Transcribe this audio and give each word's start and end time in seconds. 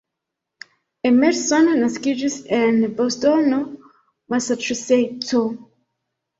Emerson 1.09 1.69
naskiĝis 1.83 2.39
en 2.61 2.81
Bostono, 3.03 3.63
Masaĉuseco. 4.37 5.47